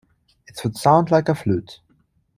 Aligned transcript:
It 0.47 0.59
would 0.63 0.77
sound 0.79 1.11
like 1.11 1.29
a 1.29 1.35
flute. 1.35 1.79